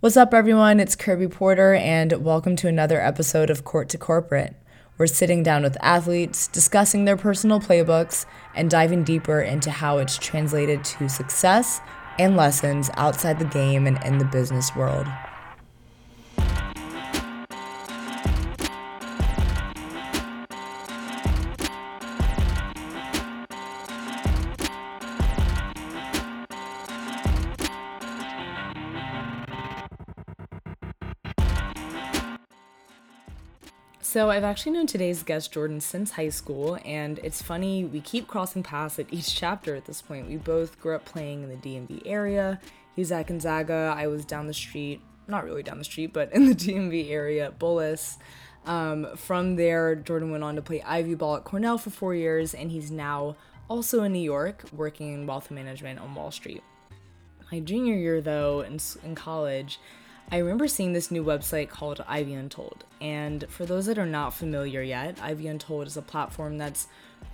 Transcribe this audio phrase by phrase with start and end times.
[0.00, 0.80] What's up, everyone?
[0.80, 4.56] It's Kirby Porter, and welcome to another episode of Court to Corporate.
[4.96, 8.24] We're sitting down with athletes, discussing their personal playbooks,
[8.54, 11.82] and diving deeper into how it's translated to success
[12.18, 15.06] and lessons outside the game and in the business world.
[34.10, 38.26] So, I've actually known today's guest, Jordan, since high school, and it's funny, we keep
[38.26, 40.26] crossing paths at each chapter at this point.
[40.26, 42.58] We both grew up playing in the DMV area.
[42.96, 46.46] He's at Gonzaga, I was down the street, not really down the street, but in
[46.46, 48.16] the DMV area at Bullis.
[48.66, 52.52] Um, from there, Jordan went on to play Ivy ball at Cornell for four years,
[52.52, 53.36] and he's now
[53.68, 56.64] also in New York working in wealth management on Wall Street.
[57.52, 59.78] My junior year, though, in, in college,
[60.32, 62.84] I remember seeing this new website called Ivy Untold.
[63.00, 66.86] And for those that are not familiar yet, Ivy Untold is a platform that's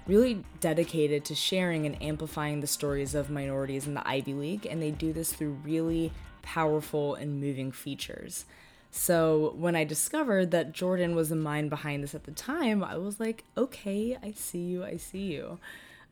[0.07, 4.65] really dedicated to sharing and amplifying the stories of minorities in the Ivy League.
[4.65, 8.47] And they do this through really powerful and moving features.
[8.91, 12.97] So when I discovered that Jordan was the mind behind this at the time, I
[12.97, 15.59] was like, okay, I see you, I see you.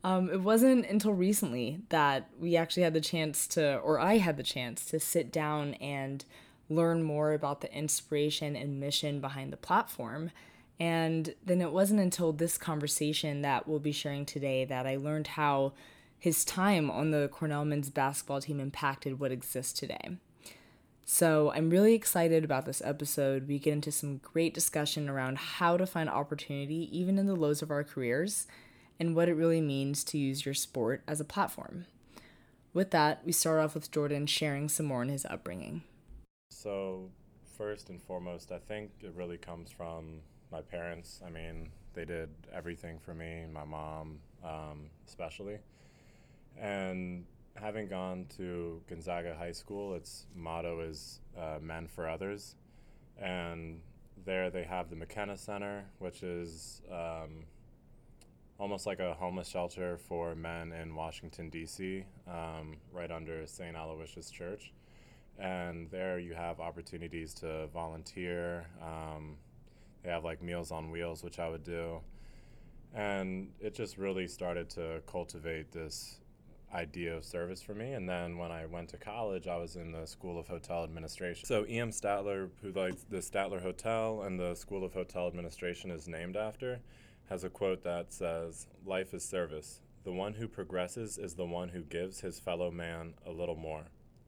[0.03, 4.37] Um, it wasn't until recently that we actually had the chance to, or I had
[4.37, 6.23] the chance to sit down and
[6.69, 10.31] learn more about the inspiration and mission behind the platform.
[10.79, 15.27] And then it wasn't until this conversation that we'll be sharing today that I learned
[15.27, 15.73] how
[16.17, 20.17] his time on the Cornell men's basketball team impacted what exists today.
[21.07, 23.47] So I'm really excited about this episode.
[23.47, 27.61] We get into some great discussion around how to find opportunity even in the lows
[27.61, 28.47] of our careers
[28.99, 31.85] and what it really means to use your sport as a platform.
[32.73, 35.83] With that, we start off with Jordan sharing some more on his upbringing.
[36.65, 37.11] So,
[37.59, 40.21] first and foremost, I think it really comes from
[40.51, 41.21] my parents.
[41.23, 45.59] I mean, they did everything for me, my mom um, especially.
[46.57, 47.25] And
[47.55, 52.55] having gone to Gonzaga High School, its motto is uh, Men for Others.
[53.21, 53.81] And
[54.25, 57.43] there they have the McKenna Center, which is um,
[58.57, 63.77] almost like a homeless shelter for men in Washington, D.C., um, right under St.
[63.77, 64.73] Aloysius Church
[65.39, 68.67] and there you have opportunities to volunteer.
[68.81, 69.37] Um,
[70.03, 72.01] they have like Meals on Wheels, which I would do.
[72.93, 76.19] And it just really started to cultivate this
[76.73, 77.93] idea of service for me.
[77.93, 81.45] And then when I went to college, I was in the School of Hotel Administration.
[81.45, 81.91] So E.M.
[81.91, 86.79] Statler, who like the Statler Hotel and the School of Hotel Administration is named after,
[87.29, 89.81] has a quote that says, Life is service.
[90.03, 93.85] The one who progresses is the one who gives his fellow man a little more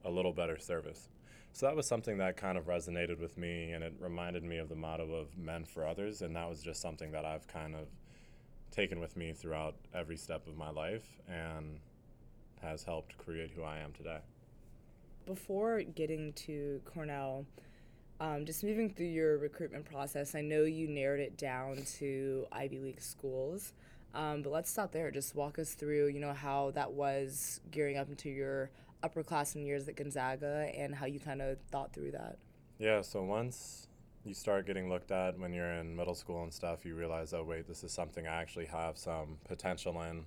[0.08, 1.08] a little better service.
[1.52, 4.68] So that was something that kind of resonated with me, and it reminded me of
[4.68, 7.86] the motto of men for others, and that was just something that I've kind of
[8.70, 11.80] taken with me throughout every step of my life and
[12.62, 14.18] has helped create who I am today.
[15.26, 17.44] Before getting to Cornell,
[18.20, 22.78] um, just moving through your recruitment process, I know you narrowed it down to Ivy
[22.78, 23.72] League schools,
[24.14, 25.10] um, but let's stop there.
[25.10, 28.70] Just walk us through, you know, how that was gearing up into your
[29.02, 32.38] upperclassmen years at Gonzaga and how you kind of thought through that.
[32.78, 33.88] Yeah, so once
[34.24, 37.44] you start getting looked at when you're in middle school and stuff, you realize, oh,
[37.44, 40.24] wait, this is something I actually have some potential in.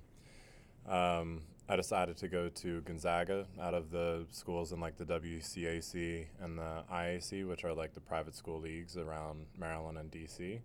[0.92, 6.26] Um, I decided to go to Gonzaga out of the schools in like the WCAC
[6.42, 10.60] and the IAC, which are like the private school leagues around Maryland and DC.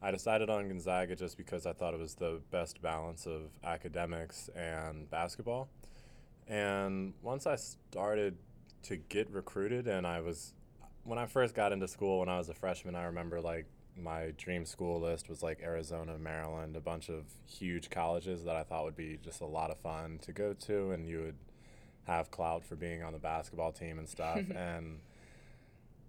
[0.00, 4.48] I decided on Gonzaga just because I thought it was the best balance of academics
[4.54, 5.68] and basketball.
[6.48, 8.36] And once I started
[8.84, 10.54] to get recruited, and I was,
[11.04, 13.66] when I first got into school when I was a freshman, I remember like
[13.96, 18.62] my dream school list was like Arizona, Maryland, a bunch of huge colleges that I
[18.62, 21.36] thought would be just a lot of fun to go to, and you would
[22.06, 24.40] have clout for being on the basketball team and stuff.
[24.54, 25.00] and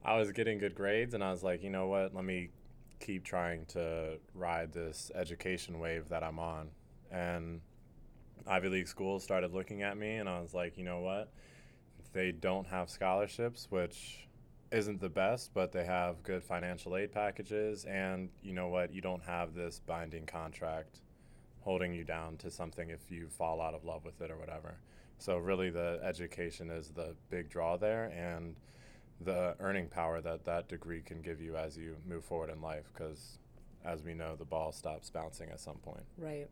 [0.05, 2.49] I was getting good grades, and I was like, you know what, let me
[2.99, 6.69] keep trying to ride this education wave that I'm on.
[7.11, 7.61] And
[8.47, 11.31] Ivy League schools started looking at me, and I was like, you know what?
[12.13, 14.27] They don't have scholarships, which
[14.71, 17.85] isn't the best, but they have good financial aid packages.
[17.85, 18.93] And you know what?
[18.93, 21.01] You don't have this binding contract
[21.61, 24.77] holding you down to something if you fall out of love with it or whatever.
[25.17, 28.55] So, really, the education is the big draw there, and
[29.21, 32.89] the earning power that that degree can give you as you move forward in life.
[32.93, 33.39] Because,
[33.83, 36.05] as we know, the ball stops bouncing at some point.
[36.17, 36.47] Right.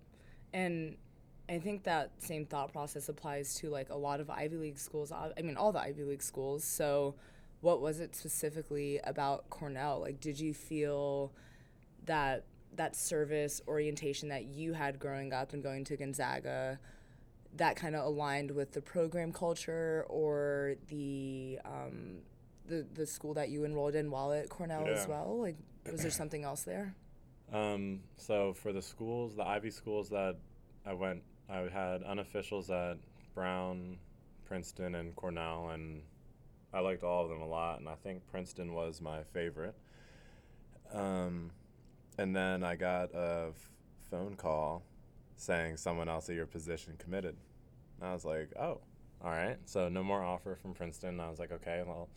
[0.54, 0.98] And
[1.50, 5.12] I think that same thought process applies to like a lot of Ivy League schools.
[5.12, 6.64] I mean, all the Ivy League schools.
[6.64, 7.16] So
[7.62, 10.02] what was it specifically about Cornell?
[10.02, 11.32] Like, did you feel
[12.06, 12.44] that
[12.76, 16.80] that service orientation that you had growing up and going to Gonzaga?
[17.58, 22.20] that kind of aligned with the program culture or the um,
[22.68, 24.94] the the school that you enrolled in while at Cornell yeah.
[24.94, 25.40] as well?
[25.40, 25.56] Like,
[25.92, 26.96] was there something else there?
[27.52, 30.36] Um, so for the schools, the Ivy schools that
[30.86, 32.98] I went, I had unofficials at
[33.34, 33.98] Brown,
[34.46, 36.02] Princeton, and Cornell, and
[36.74, 37.80] I liked all of them a lot.
[37.80, 39.76] And I think Princeton was my favorite.
[40.94, 41.52] Um,
[42.18, 43.70] and then I got a f-
[44.10, 44.84] phone call
[45.36, 47.36] saying someone else at your position committed.
[48.00, 48.82] And I was like, oh,
[49.24, 49.58] all right.
[49.66, 51.20] So no more offer from Princeton.
[51.20, 52.10] I was like, okay, well,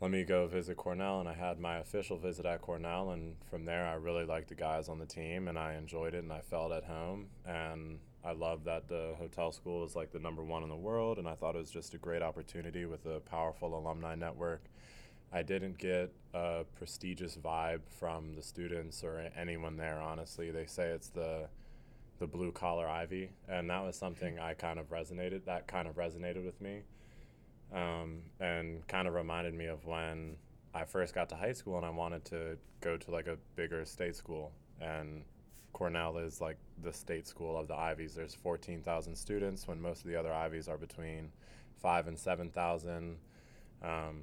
[0.00, 1.20] let me go visit Cornell.
[1.20, 3.10] And I had my official visit at Cornell.
[3.10, 6.22] And from there, I really liked the guys on the team and I enjoyed it
[6.22, 7.26] and I felt at home.
[7.46, 11.18] And I loved that the hotel school was like the number one in the world.
[11.18, 14.62] And I thought it was just a great opportunity with a powerful alumni network.
[15.32, 20.50] I didn't get a prestigious vibe from the students or anyone there, honestly.
[20.50, 21.48] They say it's the
[22.18, 25.44] the blue collar ivy, and that was something I kind of resonated.
[25.44, 26.82] That kind of resonated with me,
[27.72, 30.36] um, and kind of reminded me of when
[30.74, 33.84] I first got to high school and I wanted to go to like a bigger
[33.84, 34.50] state school,
[34.80, 35.22] and
[35.72, 38.14] Cornell is like the state school of the Ivies.
[38.14, 41.30] There's 14,000 students when most of the other Ivies are between
[41.80, 43.16] five and 7,000,
[43.82, 44.22] um,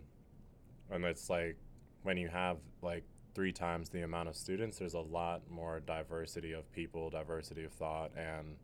[0.92, 1.58] and it's like
[2.04, 3.04] when you have like
[3.34, 7.74] three times the amount of students, there's a lot more diversity of people, diversity of
[7.74, 8.56] thought, and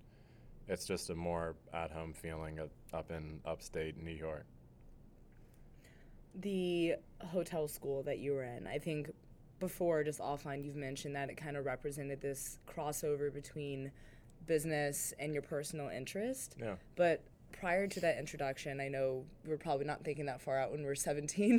[0.68, 2.60] it's just a more at home feeling
[2.94, 4.46] up in upstate New York.
[6.36, 9.12] The hotel school that you were in, I think
[9.62, 13.92] before, just offline, you've mentioned that it kind of represented this crossover between
[14.46, 16.56] business and your personal interest.
[16.60, 16.76] Yeah.
[16.98, 17.24] But
[17.54, 20.82] prior to that introduction, I know we are probably not thinking that far out when
[20.82, 21.52] we are 17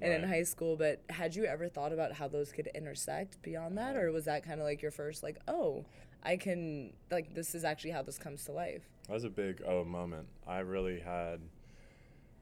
[0.00, 0.22] and right.
[0.22, 3.96] in high school, but had you ever thought about how those could intersect beyond that?
[3.96, 4.06] Uh-huh.
[4.06, 5.84] Or was that kind of like your first, like, oh,
[6.22, 8.88] I can, like, this is actually how this comes to life?
[9.08, 10.28] That was a big oh moment.
[10.46, 11.40] I really had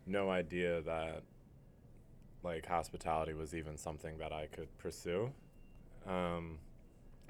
[0.07, 1.23] no idea that,
[2.43, 5.33] like, hospitality was even something that I could pursue.
[6.07, 6.59] Um,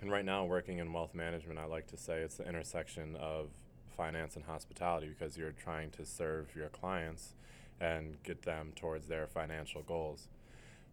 [0.01, 3.49] and right now, working in wealth management, I like to say it's the intersection of
[3.97, 7.35] finance and hospitality because you're trying to serve your clients
[7.81, 10.29] and get them towards their financial goals.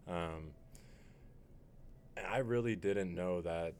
[0.08, 0.52] Um,
[2.30, 3.74] I really didn't know that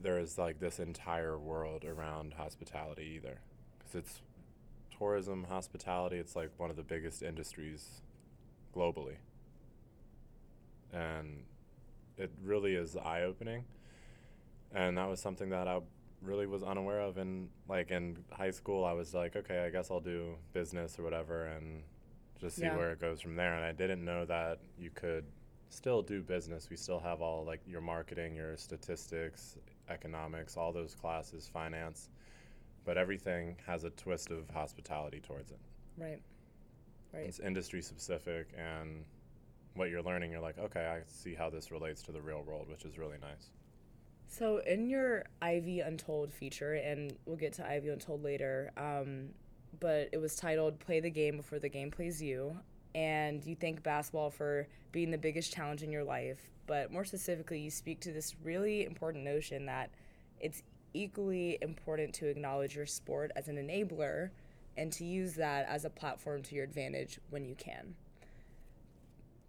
[0.00, 3.40] there is like this entire world around hospitality either,
[3.78, 4.20] because it's
[4.96, 6.18] tourism, hospitality.
[6.18, 8.00] It's like one of the biggest industries
[8.74, 9.16] globally,
[10.92, 11.42] and
[12.16, 13.64] it really is eye opening.
[14.74, 15.80] And that was something that I
[16.22, 18.84] really was unaware of in like in high school.
[18.84, 21.82] I was like okay i guess i'll do business or whatever and
[22.40, 22.76] just see yeah.
[22.76, 23.54] where it goes from there.
[23.54, 25.24] And i didn't know that you could
[25.70, 26.68] still do business.
[26.70, 29.56] We still have all like your marketing your statistics
[29.88, 32.10] economics all those classes finance
[32.84, 35.58] but everything has a twist of hospitality towards it.
[35.98, 36.20] Right.
[37.12, 37.26] Right.
[37.26, 39.04] It's industry specific and
[39.78, 42.68] what you're learning you're like okay i see how this relates to the real world
[42.68, 43.50] which is really nice
[44.28, 49.30] so in your Ivy Untold feature, and we'll get to Ivy Untold later, um,
[49.80, 52.58] but it was titled "Play the Game Before the Game Plays You,"
[52.94, 56.50] and you thank basketball for being the biggest challenge in your life.
[56.66, 59.90] But more specifically, you speak to this really important notion that
[60.40, 60.62] it's
[60.92, 64.30] equally important to acknowledge your sport as an enabler
[64.76, 67.94] and to use that as a platform to your advantage when you can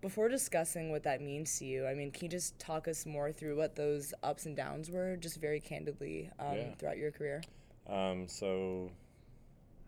[0.01, 3.32] before discussing what that means to you, I mean, can you just talk us more
[3.32, 6.74] through what those ups and downs were, just very candidly, um, yeah.
[6.77, 7.41] throughout your career?
[7.88, 8.89] Um, so,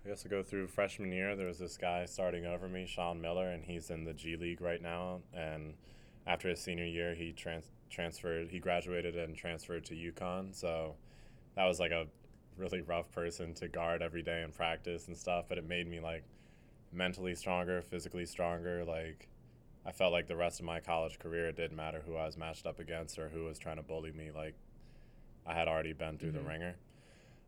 [0.06, 1.36] I guess I go through freshman year.
[1.36, 4.60] There was this guy starting over me, Shonn Miller, and he's in the G League
[4.60, 5.22] right now.
[5.34, 5.76] And
[6.28, 8.50] after his senior year, he trans- transferred.
[8.50, 10.54] He graduated and transferred to UConn.
[10.54, 10.96] So,
[11.56, 12.08] that was like a
[12.58, 15.46] really rough person to guard every day in practice and stuff.
[15.48, 16.24] But it made me like
[16.92, 19.30] mentally stronger, physically stronger, like
[19.86, 22.38] I felt like the rest of my college career, it didn't matter who I was
[22.38, 24.30] matched up against or who was trying to bully me.
[24.36, 24.54] Like,
[25.46, 26.44] I had already been through mm-hmm.
[26.44, 26.76] the ringer.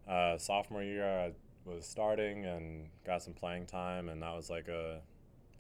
[0.07, 1.31] Uh, sophomore year, I
[1.69, 5.01] was starting and got some playing time, and that was like a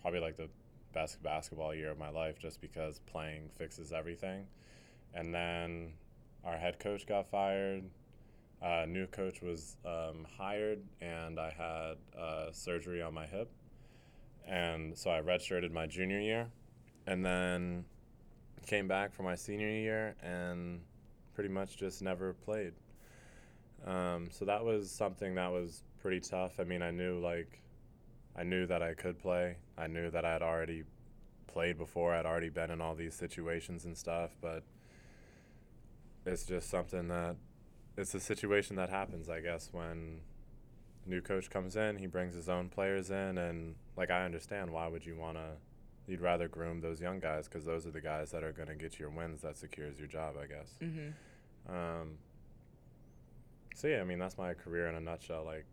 [0.01, 0.49] probably like the
[0.93, 4.45] best basketball year of my life just because playing fixes everything.
[5.13, 5.93] And then
[6.43, 7.83] our head coach got fired.
[8.61, 13.51] A uh, new coach was um, hired, and I had uh, surgery on my hip.
[14.47, 16.47] And so I redshirted my junior year
[17.07, 17.85] and then
[18.65, 20.81] came back for my senior year and
[21.33, 22.73] pretty much just never played.
[23.85, 26.59] Um, so that was something that was pretty tough.
[26.59, 27.61] I mean, I knew like
[28.35, 29.57] I knew that I could play.
[29.77, 30.83] I knew that I had already
[31.47, 32.13] played before.
[32.13, 34.63] I'd already been in all these situations and stuff, but
[36.25, 37.35] it's just something that
[37.97, 40.21] it's a situation that happens, I guess, when
[41.05, 44.87] new coach comes in, he brings his own players in, and like I understand why
[44.87, 45.49] would you want to.
[46.07, 48.75] You'd rather groom those young guys because those are the guys that are going to
[48.75, 49.41] get your wins.
[49.41, 50.69] That secures your job, I guess.
[50.81, 51.73] Mm-hmm.
[51.73, 52.17] Um,
[53.75, 55.45] so yeah, I mean that's my career in a nutshell.
[55.45, 55.65] Like,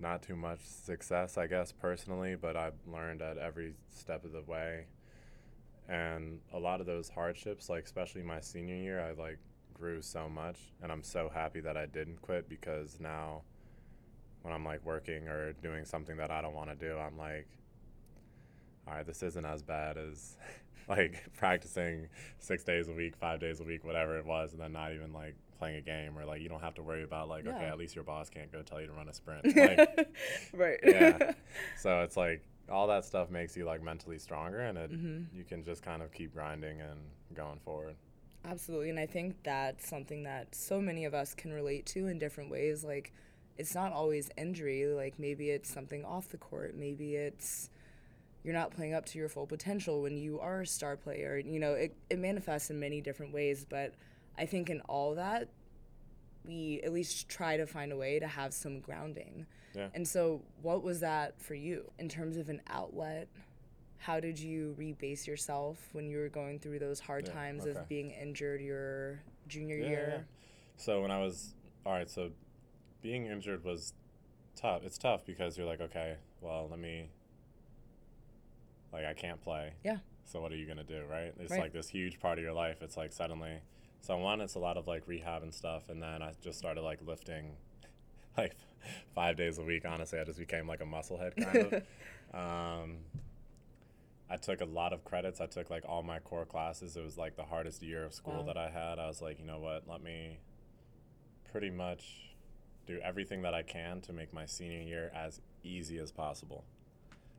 [0.00, 4.42] not too much success, I guess personally, but I've learned at every step of the
[4.42, 4.86] way,
[5.88, 9.38] and a lot of those hardships, like especially my senior year, I like
[9.74, 13.42] grew so much, and I'm so happy that I didn't quit because now,
[14.42, 17.48] when I'm like working or doing something that I don't want to do, I'm like,
[18.88, 20.36] all right, this isn't as bad as
[20.88, 24.72] like practicing six days a week, five days a week, whatever it was, and then
[24.72, 27.46] not even like playing a game or like you don't have to worry about like
[27.46, 29.44] okay, at least your boss can't go tell you to run a sprint.
[29.56, 30.08] Like,
[30.52, 30.78] right.
[30.84, 31.32] yeah.
[31.78, 35.44] so it's like all that stuff makes you like mentally stronger, and it hmm you
[35.44, 37.00] can just kind of keep grinding and
[37.34, 37.96] going forward.
[38.44, 38.90] Absolutely.
[38.90, 42.50] And I think that's something that so many of us can relate to in different
[42.50, 42.84] ways.
[42.84, 43.12] Like,
[43.56, 44.86] it's not always injury.
[44.86, 46.74] Like, maybe it's something off the court.
[46.76, 47.68] Maybe it's
[48.48, 51.36] you're not playing up to your full potential when you are a star player.
[51.36, 53.66] You know, it, it manifests in many different ways.
[53.68, 53.92] But
[54.38, 55.50] I think in all that,
[56.46, 59.44] we at least try to find a way to have some grounding.
[59.74, 59.88] Yeah.
[59.94, 63.28] And so, what was that for you in terms of an outlet?
[63.98, 67.78] How did you rebase yourself when you were going through those hard Yeah, times okay.
[67.78, 70.08] of being injured your junior Yeah, year?
[70.14, 70.22] yeah.
[70.78, 71.52] So when I was
[71.84, 72.30] all right, so
[73.02, 73.92] being injured was
[74.56, 74.84] tough.
[74.84, 77.10] It's tough because you're like, okay, well, let me
[78.92, 79.72] like I can't play.
[79.84, 79.98] Yeah.
[80.24, 81.32] So what are you gonna do, right?
[81.38, 81.60] It's Right.
[81.60, 82.82] like this huge part of your life.
[82.82, 83.60] It's like suddenly.
[84.00, 86.82] So one, it's a lot of like rehab and stuff, and then I just started
[86.82, 87.56] like lifting,
[88.36, 88.54] like
[89.14, 89.84] five days a week.
[89.86, 91.82] Honestly, I just became like a musclehead kind of.
[92.34, 92.98] Um,
[94.28, 95.40] I took a lot of credits.
[95.40, 96.94] I took like all my core classes.
[96.94, 98.52] It was like the hardest year of school Wow.
[98.52, 98.98] that I had.
[98.98, 99.88] I was like, you know what?
[99.88, 100.38] Let me
[101.50, 102.34] pretty much
[102.86, 106.64] do everything that I can to make my senior year as easy as possible.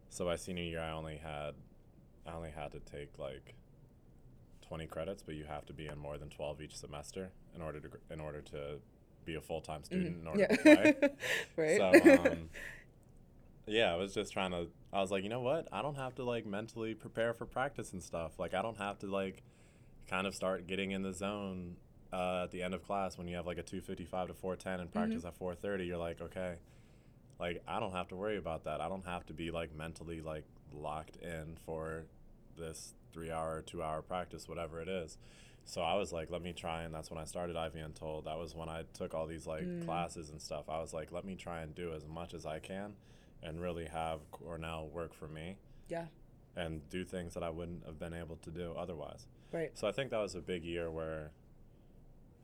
[0.10, 1.54] So by senior year, I only had
[2.25, 3.56] I only had to take like
[4.68, 7.80] 20 credits, but you have to be in more than 12 each semester in order
[7.80, 8.80] to in order to
[9.25, 10.96] be a full-time student in order to play.
[11.56, 11.78] right.
[11.78, 12.50] So um,
[13.68, 14.68] yeah, I was just trying to.
[14.92, 15.68] I was like, you know what?
[15.72, 18.39] I don't have to like mentally prepare for practice and stuff.
[18.39, 19.44] Like I don't have to like
[20.08, 21.75] kind of start getting in the zone
[22.12, 24.34] uh, at the end of class when you have like a two fifty five to
[24.34, 25.86] four ten and practice at four thirty.
[25.86, 26.56] You're like, okay,
[27.39, 28.81] like I don't have to worry about that.
[28.81, 32.03] I don't have to be like mentally like locked in for
[32.58, 35.17] this three hour, two hour practice, whatever it is.
[35.65, 38.25] So I was like, let me try, and that's when I started Ivy Untold.
[38.25, 39.86] That was when I took all these like Mm.
[39.86, 40.67] classes and stuff.
[40.67, 42.93] I was like, let me try and do as much as I can,
[43.43, 46.05] and really have Cornell work for me, yeah.
[46.55, 49.27] and do things that I wouldn't have been able to do otherwise.
[49.51, 49.72] Right.
[49.77, 51.31] So I think that was a big year where,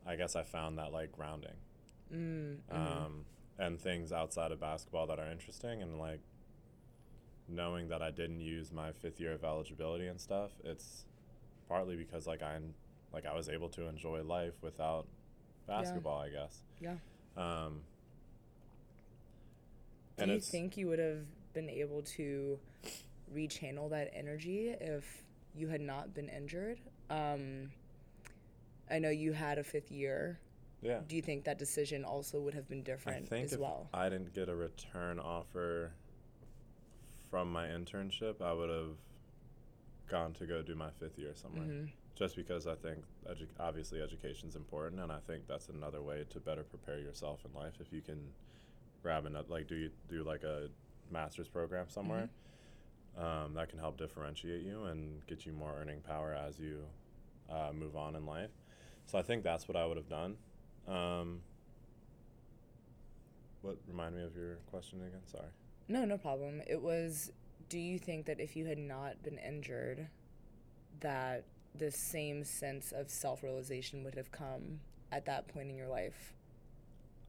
[0.06, 1.58] I guess I found that like grounding,
[2.14, 2.76] Mm, mhm.
[3.06, 3.26] um,
[3.58, 6.20] and things outside of basketball that are interesting, and like
[7.48, 10.52] knowing that I didn't use my fifth year of eligibility and stuff.
[10.64, 11.06] It's
[11.68, 12.58] partly because like I
[13.14, 15.08] like I was able to enjoy life without
[15.68, 16.62] basketball, I guess.
[16.80, 16.96] Yeah.
[17.38, 17.82] Um,
[20.18, 22.60] Do you think you would have been able to
[23.34, 25.24] rechannel that energy if
[25.56, 26.80] you had not been injured?
[27.10, 27.72] Um,
[28.90, 30.40] I know you had a fifth year.
[30.86, 31.00] Yeah.
[31.08, 33.90] Do you think that decision also would have been I different think as if well?
[33.94, 35.92] I didn't get a return offer
[37.30, 38.96] from my internship, I would have
[40.08, 41.66] gone to go do my fifth year somewhere.
[41.66, 43.00] hmm Just because I think
[43.30, 47.60] edu- obviously is important, and I think that's another way to better prepare yourself in
[47.60, 47.74] life.
[47.82, 48.20] If you can
[49.04, 50.70] grab another, like do you do like a
[51.12, 52.30] master's program somewhere,
[53.18, 56.86] um, that can help differentiate you and get you more earning power as you
[57.50, 58.52] uh, move on in life.
[59.08, 60.38] So I think that's what I would have done.
[60.88, 61.42] Um,
[63.62, 65.22] what remind me of your question again?
[65.26, 65.50] Sorry.
[65.88, 66.62] No, no problem.
[66.68, 67.32] It was
[67.70, 70.08] do you think that if you had not been injured
[71.00, 74.80] that the same sense of self-realization would have come
[75.12, 76.34] at that point in your life?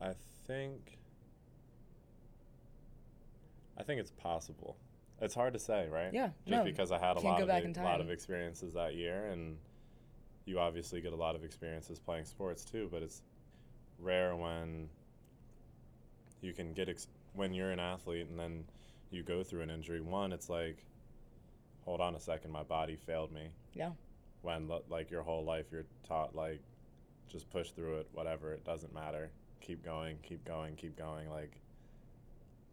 [0.00, 0.12] I
[0.46, 0.98] think
[3.78, 4.76] I think it's possible.
[5.20, 6.12] It's hard to say, right?
[6.12, 9.26] Yeah, Just no, because I had a lot of e- lot of experiences that year
[9.26, 9.56] and
[10.44, 13.22] you obviously get a lot of experiences playing sports too, but it's
[13.98, 14.88] rare when
[16.40, 18.64] you can get ex- when you're an athlete and then
[19.10, 20.00] you go through an injury.
[20.00, 20.84] One, it's like
[21.84, 23.48] hold on a second, my body failed me.
[23.74, 23.90] Yeah.
[24.42, 26.60] When li- like your whole life you're taught like
[27.28, 29.30] just push through it, whatever, it doesn't matter.
[29.60, 31.52] Keep going, keep going, keep going like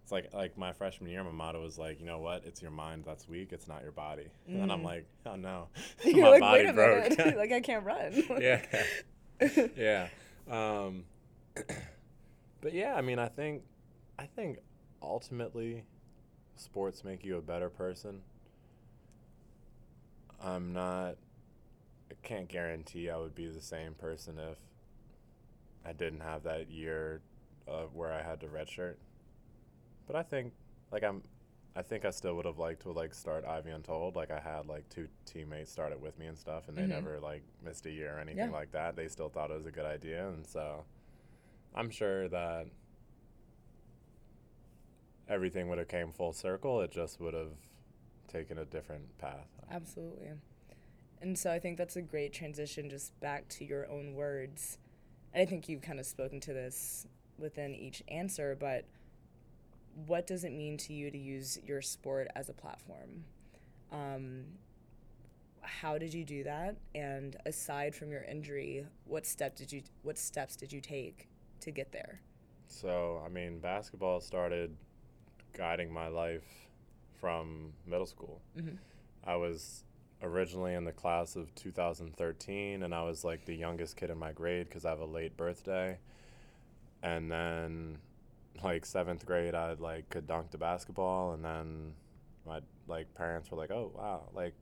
[0.04, 2.44] it's like like my freshman year, my motto was like, you know what?
[2.46, 3.54] It's your mind that's weak.
[3.54, 4.28] It's not your body.
[4.48, 4.86] And then I'm Mm.
[4.86, 5.68] like, oh no,
[6.04, 7.18] You're my like, body broke.
[7.38, 8.24] like I can't run.
[8.42, 8.62] yeah,
[9.78, 10.08] yeah.
[10.52, 11.06] Um,
[12.62, 13.64] but yeah, I mean, I think,
[14.18, 14.60] I think
[15.02, 15.84] ultimately,
[16.56, 18.22] sports make you a better person.
[20.42, 21.16] I'm not.
[22.12, 24.58] I can't guarantee I would be the same person if
[25.86, 27.22] I didn't have that year
[27.68, 28.96] uh, where I had to redshirt.
[30.06, 30.54] But I think,
[30.92, 31.24] like I'm,
[31.76, 34.16] I think I still would have liked to like start Ivy Untold.
[34.16, 36.90] Like I had like two teammates start it with me and stuff, and they Mhm.
[36.90, 38.50] never like missed a year or anything Yeah.
[38.52, 38.96] like that.
[38.96, 40.84] They still thought it was a good idea, and so
[41.76, 42.68] I'm sure that
[45.28, 46.82] everything would have came full circle.
[46.82, 47.54] It just would have
[48.28, 49.48] taken a different path.
[49.72, 50.30] Absolutely.
[51.22, 54.78] And so I think that's a great transition just back to your own words.
[55.34, 58.86] And I think you've kind of spoken to this within each answer, but
[60.06, 63.24] what does it mean to you to use your sport as a platform?
[63.92, 64.44] Um,
[65.62, 66.76] how did you do that?
[66.94, 71.30] And aside from your injury, what step did you what steps did you take
[71.64, 72.22] to get there?
[72.68, 74.76] So, I mean, basketball started
[75.54, 76.68] guiding my life
[77.20, 78.42] from middle school.
[78.58, 78.78] Mhm.
[79.24, 79.84] I was
[80.22, 84.32] originally in the class of 2013, and I was like the youngest kid in my
[84.32, 86.00] grade because I have a late birthday.
[87.02, 88.00] And then,
[88.64, 91.94] like seventh grade, I like could dunk the basketball, and then
[92.46, 94.54] my like parents were like, "Oh wow, like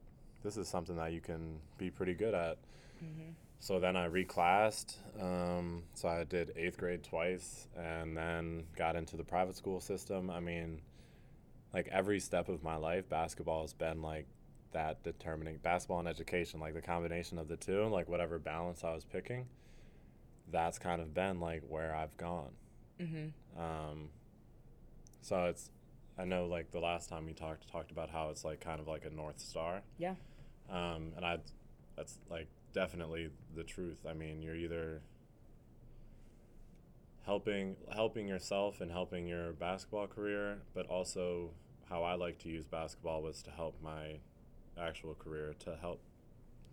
[0.44, 2.58] this is something that you can be pretty good at."
[3.04, 3.32] Mm-hmm.
[3.62, 4.96] So then I reclassed.
[5.22, 10.32] Um, so I did eighth grade twice and then got into the private school system.
[10.32, 10.82] I mean,
[11.72, 14.26] like every step of my life, basketball has been like
[14.72, 18.96] that determining basketball and education, like the combination of the two, like whatever balance I
[18.96, 19.46] was picking,
[20.52, 22.54] that's kind of been like where I've gone.
[23.00, 23.62] Mm-hmm.
[23.62, 24.10] Um,
[25.22, 25.70] so it's,
[26.18, 28.88] I know like the last time we talked, talked about how it's like kind of
[28.88, 29.84] like a North Star.
[30.00, 30.16] Yeah.
[30.68, 31.38] Um, and I,
[31.96, 34.06] that's like definitely the truth.
[34.10, 35.02] I mean, you're either
[37.26, 41.52] helping helping yourself and helping your basketball career, but also
[41.90, 44.20] how I like to use basketball was to help my
[44.80, 46.00] actual career to help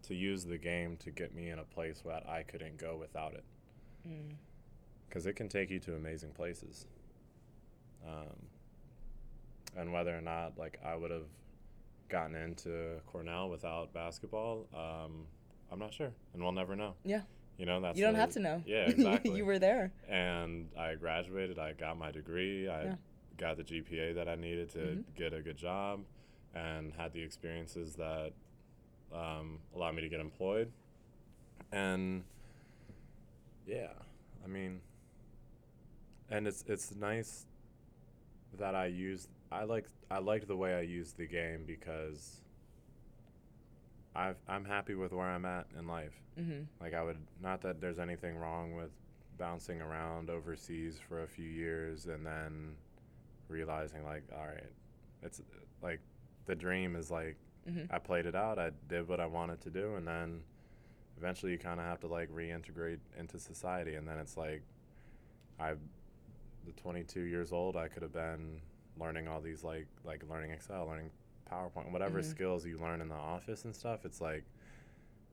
[0.04, 3.34] to use the game to get me in a place where I couldn't go without
[3.34, 3.44] it
[4.08, 4.36] Mm.
[5.08, 6.86] because it can take you to amazing places.
[8.06, 8.46] Um,
[9.76, 11.26] and whether or not like I would have
[12.08, 15.26] gotten into Cornell without basketball, um,
[15.70, 16.94] I'm not sure, and we'll never know.
[17.04, 17.22] Yeah.
[17.58, 18.62] You know, that's you don't have to know.
[18.66, 19.36] Yeah, exactly.
[19.36, 19.92] you were there.
[20.08, 21.58] and I graduated.
[21.58, 22.68] I got my degree.
[22.68, 22.94] I Yeah.
[23.36, 25.04] got the GPA that I needed to Mhm.
[25.16, 26.04] get a good job,
[26.54, 28.32] and had the experiences that
[29.12, 30.70] um, allowed me to get employed.
[31.72, 32.24] And
[33.66, 33.92] yeah,
[34.44, 34.80] I mean,
[36.30, 37.46] and it's it's nice
[38.58, 42.40] that I used I like I liked the way I used the game because
[44.18, 46.14] I've, I'm happy with where I'm at in life.
[46.38, 46.62] Mm-hmm.
[46.80, 48.90] Like I would not that there's anything wrong with
[49.38, 52.74] bouncing around overseas for a few years and then
[53.48, 54.72] realizing like all right,
[55.22, 55.40] it's
[55.82, 56.00] like
[56.46, 57.36] the dream is like
[57.68, 57.92] Mm-hmm.
[57.94, 60.40] I played it out, I did what I wanted to do and then
[61.18, 64.62] eventually you kind of have to like reintegrate into society and then it's like
[65.60, 65.74] I
[66.64, 68.60] the 22 years old I could have been
[68.98, 71.10] learning all these like like learning Excel, learning
[71.50, 72.24] PowerPoint, whatever Mhm.
[72.24, 74.04] skills you learn in the office and stuff.
[74.04, 74.44] It's like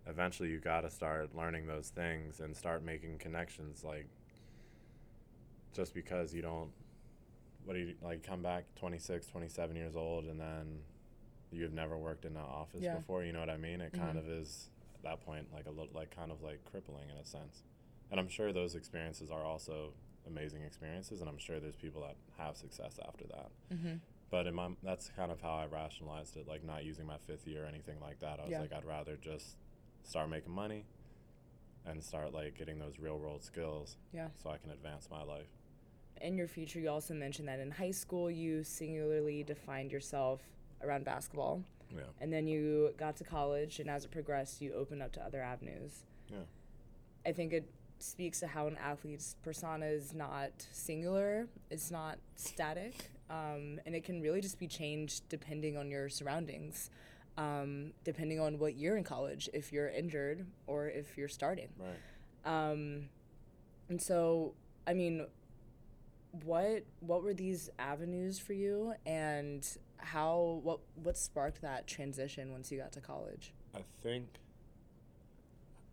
[0.08, 4.08] eventually you got to start learning those things and start making connections like
[5.74, 6.72] just because you don't
[7.66, 10.80] what do you like come back 26 27 years old and then
[11.52, 12.96] you've never worked in an office Yeah.
[12.96, 14.20] before you know what i mean it kind Mhm.
[14.20, 17.26] of is at that point like a little like kind of like crippling in a
[17.26, 17.64] sense
[18.12, 19.92] and i'm sure those experiences are also
[20.28, 23.96] amazing experiences and i'm sure there's people that have success after that Mm-hmm.
[24.30, 27.48] But in my that's kind of how I rationalized it, like not using my fifth
[27.48, 28.40] year or anything like that.
[28.40, 28.62] I was Yeah.
[28.62, 29.58] like, I'd rather just
[30.04, 30.86] start making money
[31.86, 34.30] and start like getting those real world skills Yeah.
[34.42, 35.48] so I can advance my life.
[36.22, 40.42] In your future, you also mentioned that in high school you singularly defined yourself
[40.82, 41.64] around basketball,
[41.96, 42.04] Yeah.
[42.20, 45.42] and then you got to college, and as it progressed, you opened up to other
[45.42, 46.04] avenues.
[46.30, 46.44] Yeah.
[47.26, 47.66] I think it
[48.00, 54.04] speaks to how an athlete's persona is not singular, it's not static, um, and it
[54.04, 56.90] can really just be changed depending on your surroundings,
[57.38, 61.70] um, depending on what year in college, if you're injured or if you're starting.
[61.80, 62.72] Right.
[62.72, 63.10] Um,
[63.90, 64.54] and so,
[64.88, 65.26] I mean,
[66.44, 69.66] what what were these avenues for you, and
[69.98, 73.54] how what what sparked that transition once you got to college?
[73.74, 74.28] I think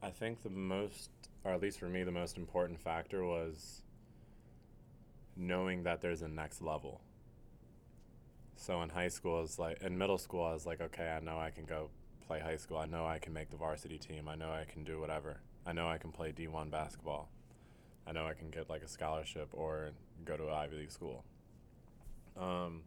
[0.03, 1.11] I think the most
[1.45, 3.83] or at least for me the most important factor was
[5.37, 7.01] knowing that there's a next level.
[8.57, 11.39] So in high school, it's like in middle school, I was like, okay, I know
[11.39, 11.91] I can go
[12.27, 12.79] play high school.
[12.79, 14.29] I know I can make the varsity team.
[14.29, 15.41] I know I can do whatever.
[15.67, 17.29] I know I can play D1 basketball.
[18.07, 19.91] I know I can get like a scholarship or
[20.25, 21.25] go to an Ivy League school.
[22.39, 22.83] Um,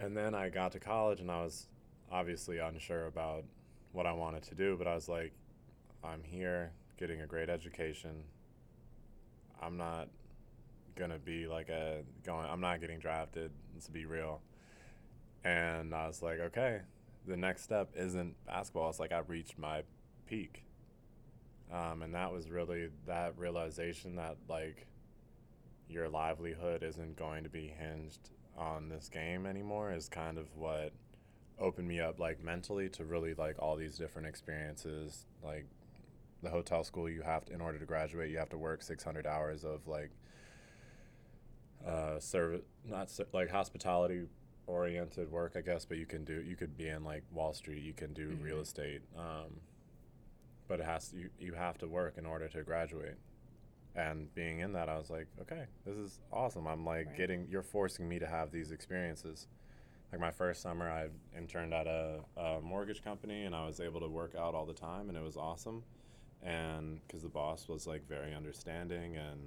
[0.00, 1.66] and then I got to college and I was
[2.10, 3.44] obviously unsure about
[3.92, 5.32] what I wanted to do, but I was like,
[6.04, 8.24] I'm here getting a great education.
[9.60, 10.08] I'm not
[10.98, 12.46] gonna be like a going.
[12.46, 13.50] I'm not getting drafted.
[13.84, 14.40] To be real,
[15.44, 16.80] and I was like, okay,
[17.26, 18.90] the next step isn't basketball.
[18.90, 19.82] It's like I've reached my
[20.26, 20.64] peak,
[21.72, 24.88] um, and that was really that realization that like
[25.88, 30.92] your livelihood isn't going to be hinged on this game anymore is kind of what
[31.58, 35.66] opened me up like mentally to really like all these different experiences like
[36.42, 39.26] the hotel school you have to in order to graduate you have to work 600
[39.26, 40.10] hours of like
[41.86, 44.26] uh service not ser- like hospitality
[44.66, 47.82] oriented work i guess but you can do you could be in like wall street
[47.82, 48.42] you can do Mhm.
[48.42, 49.60] real estate um
[50.66, 53.16] but it has to, you, you have to work in order to graduate
[53.94, 57.16] and being in that i was like okay this is awesome i'm like Right.
[57.16, 59.46] getting you're forcing me to have these experiences
[60.12, 64.00] like my first summer i interned at a, a mortgage company and i was able
[64.00, 65.82] to work out all the time and it was awesome
[66.42, 69.40] and because the boss was like very understanding and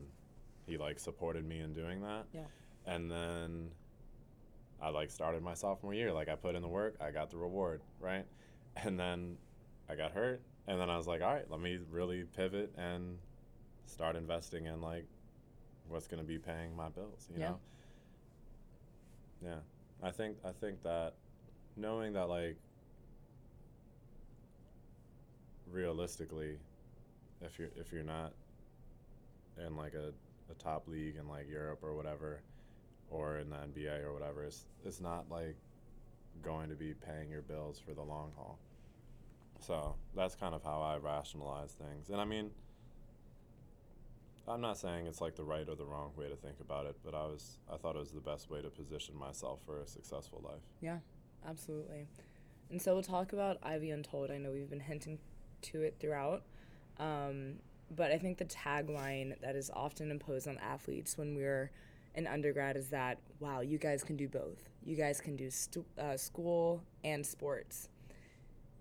[0.67, 2.25] he like supported me in doing that.
[2.33, 2.41] Yeah.
[2.85, 3.69] and then
[4.81, 6.11] i like started my sophomore year.
[6.11, 8.25] Like i put in the work i got the reward right?
[8.77, 9.37] And then
[9.89, 10.41] i got hurt.
[10.67, 13.17] And then i was like all right let me really pivot and
[13.85, 15.05] start investing in like
[15.89, 17.49] what's going to be paying my bills you Yeah.
[17.49, 17.59] know?
[19.43, 19.59] Yeah.
[20.03, 21.13] I think i think that
[21.77, 22.57] knowing that like
[25.69, 26.57] realistically
[27.41, 28.33] if you're if you're not
[29.65, 30.11] in like a,
[30.51, 32.41] a top league in like Europe or whatever
[33.09, 35.55] or in the NBA or whatever it's it's not like
[36.41, 38.57] going to be paying your bills for the long haul.
[39.59, 42.09] So that's kind of how I rationalize things.
[42.09, 42.51] And I mean
[44.47, 46.95] I'm not saying it's like the right or the wrong way to think about it,
[47.03, 49.87] but I was I thought it was the best way to position myself for a
[49.87, 50.63] successful life.
[50.81, 50.99] Yeah,
[51.47, 52.07] absolutely.
[52.69, 54.31] And so we'll talk about Ivy Untold.
[54.31, 55.19] I know we've been hinting
[55.63, 56.43] to it throughout.
[56.97, 57.55] Um,
[57.95, 61.71] but I think the tagline that is often imposed on athletes when we're
[62.15, 64.69] in undergrad is that, wow, you guys can do both.
[64.83, 67.89] You guys can do stu- uh, school and sports.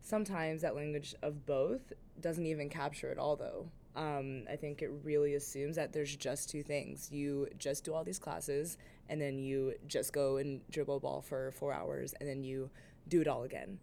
[0.03, 3.69] Sometimes that language of both doesn't even capture it all, though.
[3.97, 7.11] Um, I think it really assumes that there's just two things.
[7.11, 11.51] You just do all these classes, and then you just go and dribble ball for
[11.53, 12.71] four hours, and then you
[13.09, 13.79] do it all again.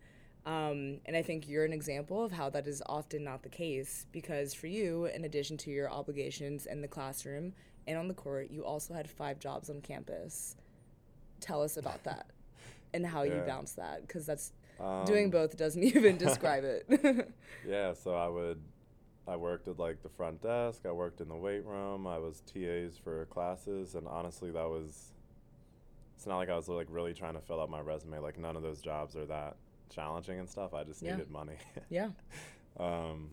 [0.47, 4.07] Um, and I think you're an example of how that is often not the case
[4.13, 7.53] because for you, in addition to your obligations in the classroom
[7.87, 10.55] and on the court, you also had five jobs on campus.
[11.41, 12.27] Tell us about that
[12.93, 13.45] and how you Yeah.
[13.45, 16.87] balance that because that's Um, doing both doesn't even describe it.
[17.67, 18.61] Yeah, so I would
[19.27, 22.41] I worked at like the front desk, I worked in the weight room, I was
[22.45, 25.11] TAs for classes and honestly that was
[26.15, 28.19] it's not like I was like really trying to fill out my resume.
[28.19, 29.57] Like none of those jobs are that
[29.89, 30.73] challenging and stuff.
[30.73, 31.13] I just Yeah.
[31.13, 31.57] needed money.
[31.89, 32.09] yeah.
[32.79, 33.31] um,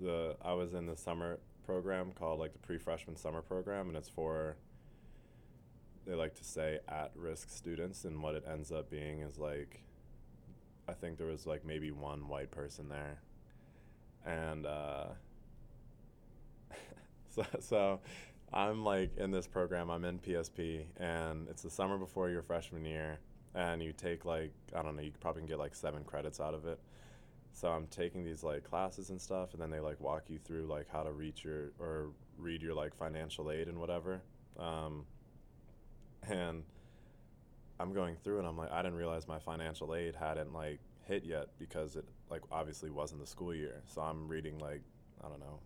[0.00, 4.08] the I was in the summer program called like the pre-freshman summer program, and it's
[4.08, 4.56] for
[6.06, 9.82] they like to say at-risk students, and what it ends up being is like
[10.88, 13.20] I think there was like maybe one white person there,
[14.26, 15.04] and uh,
[17.28, 18.00] so so
[18.52, 19.90] I'm like in this program.
[19.90, 23.18] I'm in PSP, and it's the summer before your freshman year,
[23.54, 25.02] and you take like I don't know.
[25.02, 26.78] You probably can get like seven credits out of it.
[27.54, 30.66] So I'm taking these like classes and stuff, and then they like walk you through
[30.66, 34.22] like how to reach your or read your like financial aid and whatever.
[34.58, 35.04] Um,
[36.28, 36.62] and
[37.78, 41.24] I'm going through, and I'm like, I didn't realize my financial aid hadn't like hit
[41.24, 43.82] yet because it like obviously wasn't the school year.
[43.86, 44.82] So I'm reading like
[45.22, 45.60] I don't know,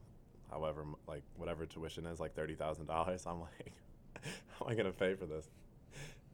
[0.51, 3.25] however like whatever tuition is like thirty thousand dollars.
[3.27, 3.73] I'm like,
[4.59, 5.49] how am I gonna pay for this?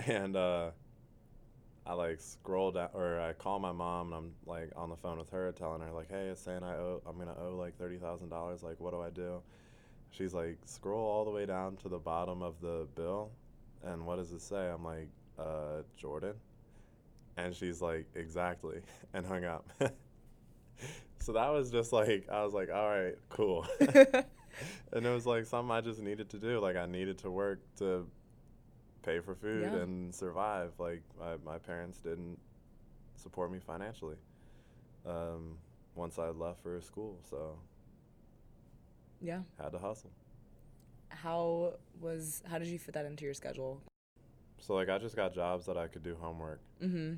[0.06, 0.70] And uh,
[1.84, 5.18] I like scroll down or I call my mom and I'm like on the phone
[5.18, 7.96] with her telling her like, hey, it's saying I owe I'm gonna owe like thirty
[7.96, 8.62] thousand dollars.
[8.62, 9.42] Like, what do I do?
[10.10, 13.32] She's like, scroll all the way down to the bottom of the bill,
[13.82, 14.70] and what does it say?
[14.70, 16.34] I'm like, uh, Jordan,
[17.36, 18.80] and she's like, exactly,
[19.14, 19.68] and hung up.
[21.18, 23.66] so that was just like I was like, all right, cool.
[23.80, 26.60] and it was like something I just needed to do.
[26.60, 28.06] Like I needed to work to
[29.02, 29.80] pay for food Yeah.
[29.82, 30.72] and survive.
[30.78, 32.38] Like my, my parents didn't
[33.16, 34.16] support me financially
[35.06, 35.56] um,
[35.94, 37.56] once I left for school, so
[39.20, 39.40] yeah.
[39.60, 40.10] had to hustle.
[41.08, 43.80] How was how did you fit that into your schedule?
[44.58, 47.14] so like I just got jobs that I could do homework, Mm-hmm.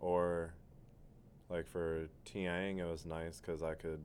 [0.00, 0.54] or
[1.50, 4.02] like for TAing, it was nice because I could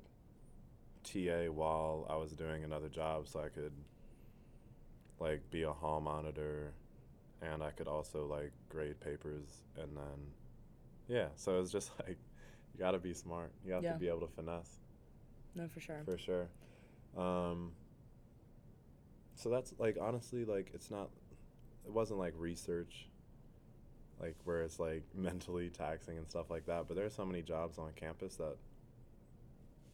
[1.04, 3.72] TA while I was doing another job, so I could
[5.20, 6.74] like be a hall monitor,
[7.42, 10.34] and I could also like grade papers, and then
[11.08, 12.18] yeah, so it's just like
[12.74, 13.52] you got to be smart.
[13.66, 13.94] You have Yeah.
[13.94, 14.80] to be able to finesse
[15.56, 16.02] No, for sure.
[16.06, 16.48] for sure.
[17.18, 17.72] Um,
[19.36, 21.10] so that's like honestly like it's not
[21.86, 23.08] it wasn't like research
[24.20, 27.78] like where it's like mentally taxing and stuff like that but there's so many jobs
[27.80, 28.56] on campus that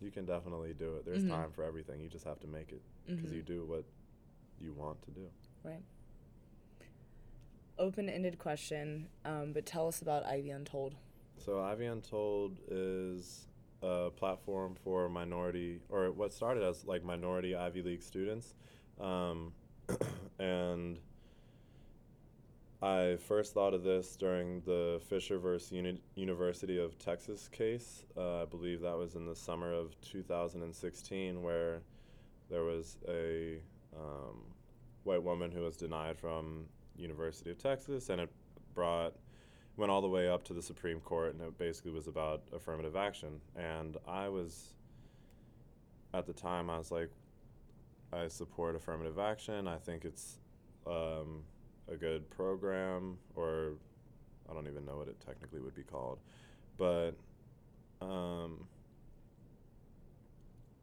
[0.01, 1.29] you can definitely do it there's Mhm.
[1.29, 2.81] time for everything you just have to make it
[3.15, 3.35] because Mhm.
[3.37, 3.85] you do what
[4.59, 5.27] you want to do
[5.63, 5.81] Right.
[7.79, 10.95] Open-ended question, um, but tell us about Ivy Untold.
[11.37, 13.47] So Ivy Untold is
[13.81, 18.55] a platform for minority, or what started as like minority Ivy League students,
[18.99, 19.53] um,
[20.39, 20.99] and
[22.81, 28.03] I first thought of this during the Fisher versus Uni- University of Texas case.
[28.15, 31.81] Uh, I believe that was in the summer of 2016, where
[32.49, 33.59] there was a
[33.95, 34.43] um,
[35.03, 36.65] white woman who was denied from
[36.97, 38.29] University of Texas, and it
[38.73, 39.13] brought
[39.77, 42.95] went all the way up to the Supreme Court, and it basically was about affirmative
[42.95, 43.39] action.
[43.55, 44.73] And I was,
[46.13, 47.11] at the time, I was like,
[48.11, 49.67] I support affirmative action.
[49.67, 50.39] I think it's
[50.87, 51.43] um,
[51.91, 53.73] a good program, or
[54.49, 56.19] I don't even know what it technically would be called,
[56.77, 57.11] but
[58.01, 58.65] um,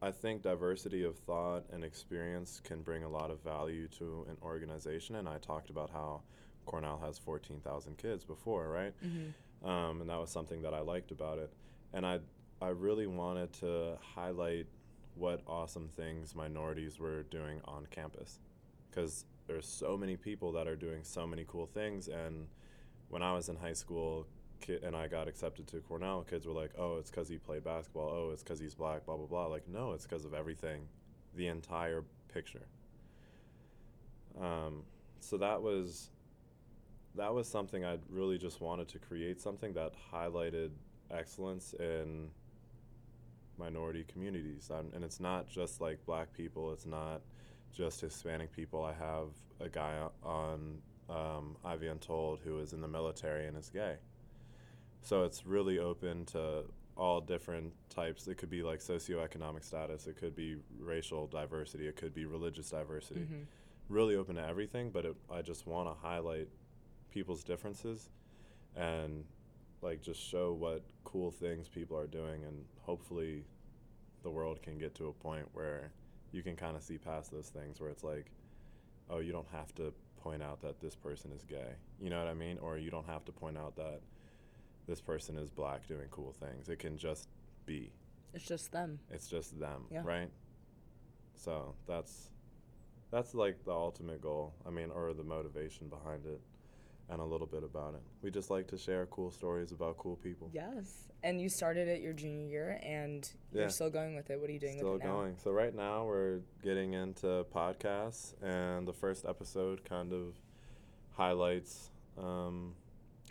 [0.04, 4.36] I think diversity of thought and experience can bring a lot of value to an
[4.42, 5.16] organization.
[5.16, 6.20] And I talked about how
[6.66, 8.92] Cornell has 14,000 kids before, right?
[9.02, 9.66] Mm-hmm.
[9.66, 11.50] um, and that was something that I liked about it.
[11.94, 12.18] And I
[12.60, 14.66] I really wanted to highlight
[15.14, 18.40] what awesome things minorities were doing on campus,
[18.90, 22.08] because there's so many people that are doing so many cool things.
[22.08, 22.46] And
[23.08, 24.26] when I was in high school,
[24.60, 27.64] ki- and I got accepted to Cornell, kids were like, "Oh, it's because he played
[27.64, 28.10] basketball.
[28.10, 29.06] Oh, it's because he's black.
[29.06, 30.88] Blah blah blah." Like, no, it's because of everything,
[31.36, 32.66] the entire picture.
[34.40, 34.82] Um,
[35.20, 36.10] so that was
[37.14, 40.70] that was something I really just wanted to create something that highlighted
[41.10, 42.28] excellence in
[43.56, 44.70] minority communities.
[44.72, 47.22] Um, and it's not just like black people, it's not
[47.72, 48.84] just Hispanic people.
[48.84, 49.28] I have
[49.60, 53.96] a guy on um, Ivy Untold who is in the military and is gay.
[55.04, 56.64] So it's really open to
[56.96, 58.26] all different types.
[58.26, 62.70] It could be like socioeconomic status, it could be racial diversity, it could be religious
[62.70, 63.20] diversity.
[63.20, 63.42] Mm-hmm.
[63.90, 66.48] Really open to everything, but it, I just want to highlight
[67.10, 68.08] people's differences
[68.76, 69.24] and
[69.82, 73.44] like just show what cool things people are doing and hopefully
[74.22, 75.92] the world can get to a point where
[76.32, 78.32] you can kind of see past those things where it's like
[79.10, 82.26] oh you don't have to point out that this person is gay you know what
[82.26, 84.00] i mean or you don't have to point out that
[84.86, 87.28] this person is black doing cool things it can just
[87.66, 87.90] be
[88.34, 88.98] It's just them.
[89.10, 90.02] it's just them Yeah.
[90.04, 90.30] right
[91.36, 92.30] so that's
[93.10, 96.40] that's like the ultimate goal i mean or the motivation behind it
[97.10, 100.16] and a little bit about it we just like to share cool stories about cool
[100.16, 101.08] people Yes.
[101.22, 103.62] And you started it your junior year, and Yeah.
[103.62, 104.38] you're still going with it.
[104.38, 105.12] What are you doing Still with it now?
[105.22, 105.38] going.
[105.38, 110.34] So right now we're getting into podcasts, and the first episode kind of
[111.12, 112.74] highlights um,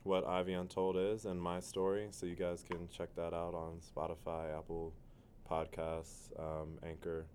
[0.03, 2.07] what Ivy Untold is and my story.
[2.11, 4.93] So you guys can check that out on Spotify, Apple
[5.49, 7.25] Podcasts, um, Anchor,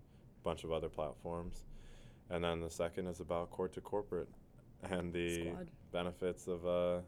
[0.41, 1.63] a bunch of other platforms.
[2.29, 4.29] And then the second is about court to corporate
[4.83, 5.67] and the Squad.
[5.91, 6.99] benefits of uh,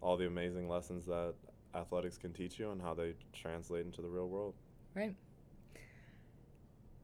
[0.00, 1.34] all the amazing lessons that
[1.74, 4.54] athletics can teach you and how they translate into the real world.
[4.94, 5.14] Right.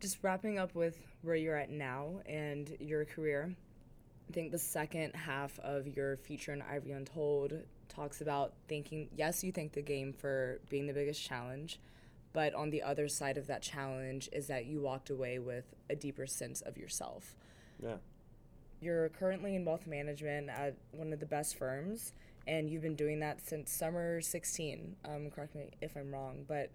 [0.00, 3.54] Just wrapping up with where you're at now and your career.
[4.28, 7.52] I think the second half of your feature in Ivy Untold
[7.88, 11.78] talks about thanking, yes, you thank the game for being the biggest challenge,
[12.32, 15.94] but on the other side of that challenge is that you walked away with a
[15.94, 17.36] deeper sense of yourself.
[17.82, 17.96] Yeah.
[18.80, 22.12] You're currently in wealth management at one of the best firms,
[22.46, 24.96] and you've been doing that since summer 16.
[25.04, 26.70] Um, correct me if I'm wrong, but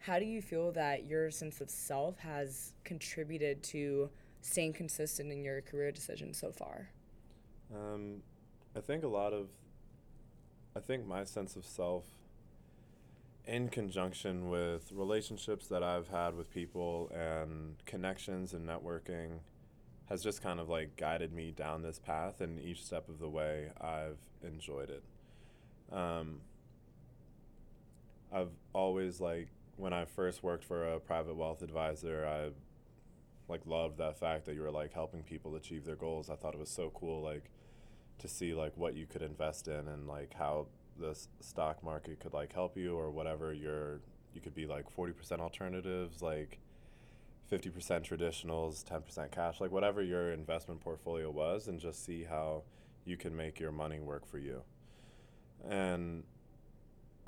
[0.00, 4.10] how do you feel that your sense of self has contributed to
[4.42, 6.90] staying consistent in your career decisions so far?
[7.72, 8.22] Um,
[8.76, 9.48] I think a lot of,
[10.76, 12.04] I think my sense of self,
[13.46, 19.40] in conjunction with relationships that I've had with people and connections and networking,
[20.08, 22.40] has just kind of like guided me down this path.
[22.40, 25.02] And each step of the way, I've enjoyed it.
[25.92, 26.40] Um,
[28.32, 32.50] I've always like when I first worked for a private wealth advisor, I
[33.48, 36.30] like loved that fact that you were like helping people achieve their goals.
[36.30, 37.22] I thought it was so cool.
[37.22, 37.50] Like
[38.18, 40.66] to see like what you could invest in and like how
[40.98, 44.00] the stock market could like help you or whatever your
[44.32, 46.58] you could be like 40% alternatives like
[47.50, 52.62] 50% traditionals 10% cash like whatever your investment portfolio was and just see how
[53.04, 54.62] you can make your money work for you
[55.68, 56.22] and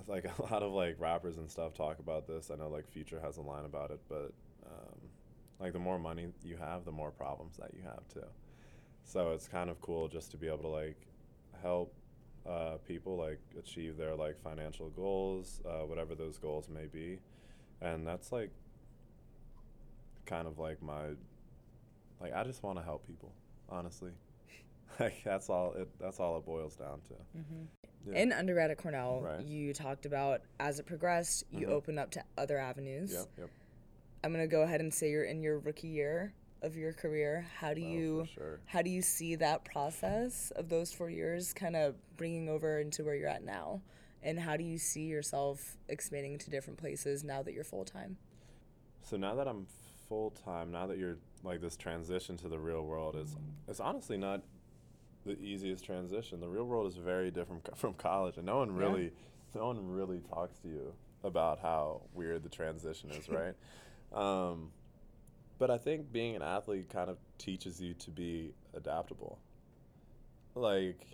[0.07, 3.21] like a lot of like rappers and stuff talk about this i know like future
[3.21, 4.33] has a line about it but
[4.67, 4.99] um,
[5.61, 8.27] like the more money you have the more problems that you have too
[9.05, 10.97] so it's kind of cool just to be able to like
[11.63, 11.93] help
[12.47, 17.19] uh, people like achieve their like financial goals uh, whatever those goals may be
[17.81, 18.51] and that's like
[20.27, 21.07] kind of like my
[22.21, 23.33] like i just want to help people
[23.69, 24.11] honestly
[25.01, 27.15] like that's all it that's all it boils down to
[28.07, 28.21] Yeah.
[28.21, 29.41] In undergrad at Cornell, Right.
[29.45, 31.71] you talked about as it progressed, you Mhm.
[31.73, 33.13] opened up to other avenues.
[33.13, 33.51] yep yep
[34.27, 37.47] I'm gonna go ahead and say you're in your rookie year of your career.
[37.61, 41.53] How do Oh, you sure how do you see that process of those four years
[41.53, 43.83] kind of bringing over into where you're at now?
[44.25, 48.17] And how do you see yourself expanding to different places now that you're full time?
[49.03, 49.69] So now that I'm
[50.09, 53.37] full time, now that you're like this transition to the real world is
[53.69, 54.43] it's honestly not
[55.25, 56.41] the easiest transition.
[56.41, 58.87] The real world is very different co- from college, and no one Yeah.
[58.89, 59.13] really,
[59.55, 63.55] no one really talks to you about how weird the transition is, right?
[64.13, 64.71] Um,
[65.59, 69.39] but I think being an athlete kind of teaches you to be adaptable.
[70.55, 71.07] Like,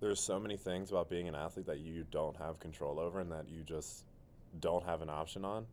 [0.00, 3.30] there's so many things about being an athlete that you don't have control over, and
[3.32, 4.04] that you just
[4.60, 5.66] don't have an option on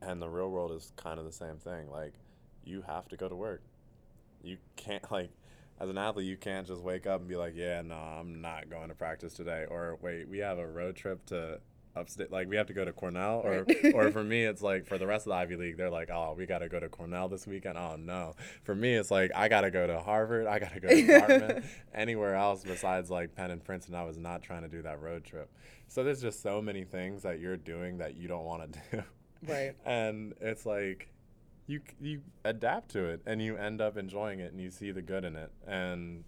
[0.00, 2.12] and the real world is kind of the same thing like
[2.64, 3.62] you have to go to work
[4.42, 5.30] you can't like
[5.80, 8.68] as an athlete you can't just wake up and be like yeah no i'm not
[8.70, 11.58] going to practice today or wait we have a road trip to
[11.98, 13.94] upstate like we have to go to cornell or Right.
[13.94, 16.34] or for me it's like for the rest of the ivy league they're like oh
[16.36, 17.76] we got to go to cornell this weekend.
[17.78, 18.34] Oh no.
[18.64, 21.06] For me it's like i got to go to harvard i got to go to
[21.06, 25.00] Dartmouth anywhere else besides like penn and princeton i was not trying to do that
[25.02, 25.50] road trip.
[25.88, 29.02] So there's just so many things that you're doing that you don't want to do.
[29.46, 29.74] Right.
[29.86, 31.08] and it's like
[31.66, 35.02] you you adapt to it and you end up enjoying it and you see the
[35.02, 35.50] good in it.
[35.66, 36.24] And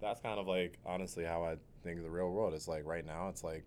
[0.00, 3.04] that's kind of like honestly how I think of the real world is like right
[3.04, 3.64] now it's like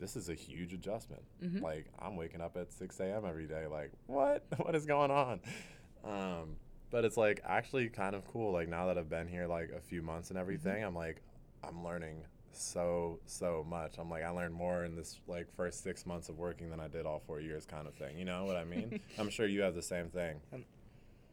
[0.00, 1.22] this is a huge adjustment.
[1.42, 1.62] Mhm.
[1.62, 3.24] like I'm waking up at 6 a.m.
[3.24, 4.44] every day like what?
[4.58, 5.40] What is going on?
[6.04, 6.56] Um
[6.90, 9.80] but it's like actually kind of cool like now that I've been here like a
[9.80, 11.22] few months and everything I'm like
[11.62, 13.96] I'm learning so so much.
[13.98, 16.88] I'm like I learned more in this like first six months of working than I
[16.88, 19.00] did all four years kind of thing you know what I mean?
[19.18, 20.40] I'm sure you have the same thing.
[20.52, 20.64] Um,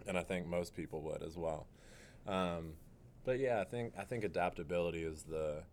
[0.06, 1.68] and I think most people would as well.
[2.28, 2.74] Um,
[3.26, 5.64] but yeah I think I think adaptability is the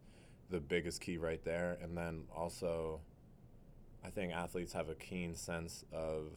[0.51, 1.79] the biggest key right there.
[1.83, 3.01] And then also
[4.05, 6.33] I think athletes have a keen sense of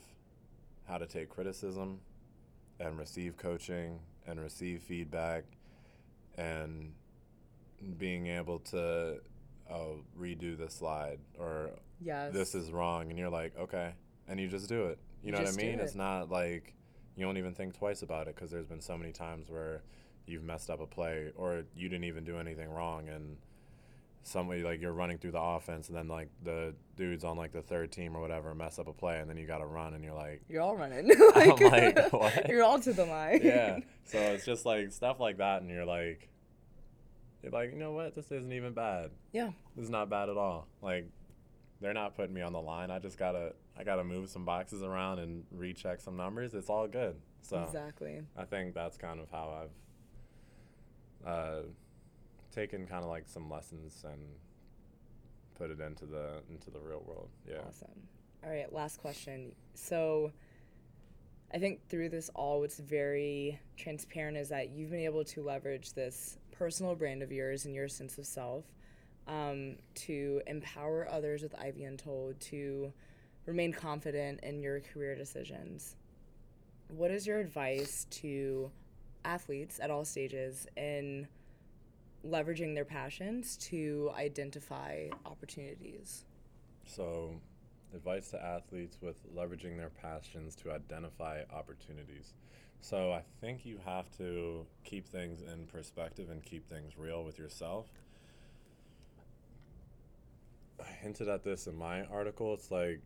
[0.88, 2.00] how to take criticism
[2.80, 5.44] and receive coaching and receive feedback
[6.38, 6.94] and
[7.98, 9.20] being able to
[9.70, 12.32] oh, redo the slide or Yes.
[12.32, 13.10] this is wrong.
[13.10, 13.94] And you're like okay.
[14.28, 15.00] And you just do it.
[15.24, 15.80] You You know what i mean?
[15.80, 15.98] It's it.
[15.98, 16.74] not like
[17.16, 19.82] you don't even think twice about it because there's been so many times where
[20.28, 23.10] you've messed up a play or you didn't even do anything wrong.
[23.10, 23.38] And
[24.24, 27.62] somebody like you're running through the offense and then like the dudes on like the
[27.62, 30.04] third team or whatever mess up a play and then you got to run and
[30.04, 31.08] you're like You're all running.
[31.36, 32.50] Like, what?
[32.50, 33.40] You're all to the line.
[33.44, 36.28] yeah so it's just like stuff like that and you're like
[37.42, 39.52] you're like you know what this isn't even bad Yeah.
[39.76, 40.68] this is not bad at all.
[40.82, 41.08] Like
[41.80, 42.90] they're not putting me on the line.
[42.92, 46.54] I just gotta I gotta move some boxes around and recheck some numbers.
[46.54, 47.16] It's all good.
[47.44, 48.22] So Exactly.
[48.36, 49.64] I think that's kind of how
[51.24, 51.60] I've uh,
[52.58, 54.20] taken kind of like some lessons and
[55.58, 57.30] put it into the into the real world.
[57.48, 57.60] Yeah.
[57.68, 58.08] Awesome.
[58.44, 59.54] All right, last question.
[59.74, 60.32] So,
[61.54, 65.94] I think through this all, what's very transparent is that you've been able to leverage
[65.94, 68.64] this personal brand of yours and your sense of self
[69.28, 72.92] um, to empower others with Ivy Untold to
[73.46, 75.96] remain confident in your career decisions.
[76.90, 78.72] What is your advice to
[79.26, 81.28] athletes at all stages in
[82.28, 86.26] leveraging their passions to identify opportunities?
[86.86, 87.34] So,
[87.94, 92.34] advice to athletes with leveraging their passions to identify opportunities.
[92.82, 97.38] So, I think you have to keep things in perspective and keep things real with
[97.40, 97.88] yourself.
[100.80, 102.54] I hinted at this in my article.
[102.54, 103.02] It's like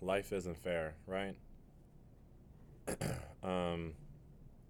[0.00, 1.34] life isn't fair, right?
[3.42, 3.92] um,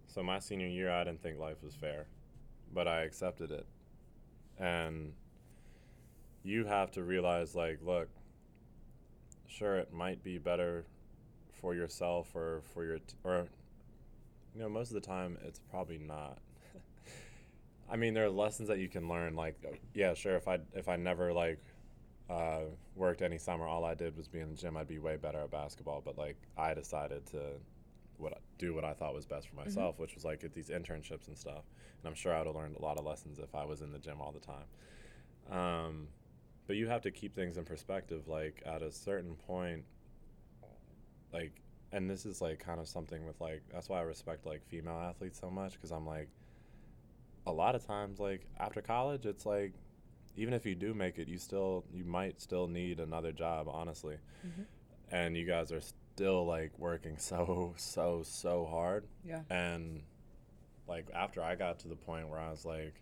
[0.07, 2.07] so, my senior year, I didn't think life was fair,
[2.75, 3.66] but I accepted it.
[4.59, 5.12] And
[6.43, 8.09] you have to realize like look
[9.49, 10.85] sure it might be better
[11.61, 13.47] for yourself or for your t- or
[14.55, 16.39] you know most of the time it's probably not
[17.91, 19.35] I mean, there are lessons that you can learn.
[19.35, 20.37] Like, uh, yeah, sure.
[20.37, 21.62] If I if I never like
[22.31, 22.61] uh,
[22.97, 24.77] worked any summer, all I did was be in the gym.
[24.77, 26.03] I'd be way better at basketball.
[26.05, 27.41] But like, I decided to
[28.19, 29.65] what do what I thought was best for Mm-hmm.
[29.65, 31.65] myself, which was like get these internships and stuff.
[32.03, 33.93] And I'm sure I would have learned a lot of lessons if I was in
[33.93, 34.67] the gym all the time.
[35.51, 36.09] Um,
[36.67, 38.29] but you have to keep things in perspective.
[38.29, 39.85] Like at a certain point,
[41.33, 41.53] like,
[41.93, 44.99] and this is like kind of something with like that's why I respect like female
[44.99, 46.29] athletes so much because I'm like,
[47.47, 49.75] a lot of times like after college, it's like
[50.37, 54.17] even if you do make it, you still you might still need another job, honestly.
[55.11, 55.81] And you guys are
[56.15, 59.41] still like working so so so hard Yeah.
[59.51, 60.03] and
[60.87, 62.95] like after I got to the point where I was like,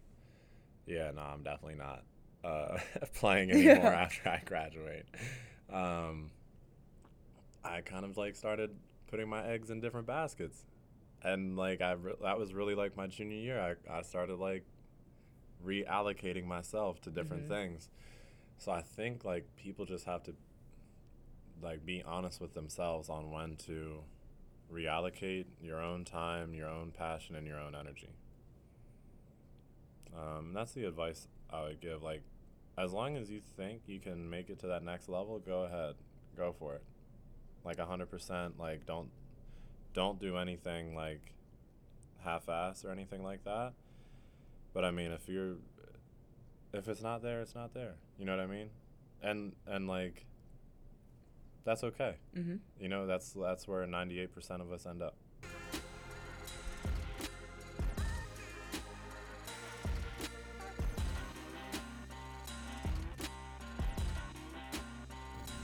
[0.86, 2.04] yeah, no, I'm definitely not
[2.44, 2.78] uh,
[3.14, 4.02] playing anymore Yeah.
[4.02, 5.04] after I graduate.
[5.72, 6.30] Um,
[7.64, 8.70] I kind of like started
[9.08, 10.64] putting my eggs in different baskets,
[11.22, 13.76] and like I re- that was really like my junior year.
[13.88, 14.64] I I started like
[15.64, 17.48] reallocating myself to different Mhm.
[17.48, 17.88] things.
[18.58, 20.34] So I think like people just have to
[21.62, 24.02] like be honest with themselves on when to
[24.72, 28.10] reallocate your own time, your own passion, and your own energy.
[30.16, 32.02] Um, that's the advice I would give.
[32.02, 32.22] Like,
[32.76, 35.94] as long as you think you can make it to that next level, go ahead,
[36.36, 36.82] go for it.
[37.64, 38.58] Like hundred percent.
[38.58, 39.10] Like, don't
[39.94, 41.34] don't do anything like
[42.24, 43.72] half-ass or anything like that.
[44.72, 45.56] But I mean, if you're
[46.72, 47.94] if it's not there, it's not there.
[48.18, 48.70] You know what I mean?
[49.22, 50.24] And and like
[51.64, 52.14] that's okay.
[52.36, 52.56] Mm-hmm.
[52.80, 55.14] You know, that's that's where 98% of us end up.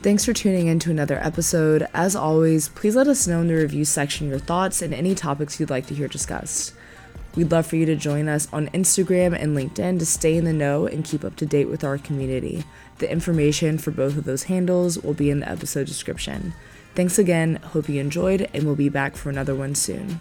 [0.00, 1.84] Thanks for tuning in to another episode.
[1.92, 5.58] As always, please let us know in the review section your thoughts and any topics
[5.58, 6.72] you'd like to hear discussed.
[7.38, 10.52] We'd love for you to join us on Instagram and LinkedIn to stay in the
[10.52, 12.64] know and keep up to date with our community.
[12.98, 16.52] The information for both of those handles will be in the episode description.
[16.96, 20.18] Thanks again, hope you enjoyed, and we'll be back for another one soon.